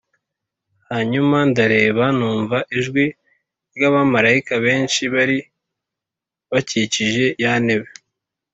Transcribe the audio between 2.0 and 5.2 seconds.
numva ijwi ry’ abamarayika benshi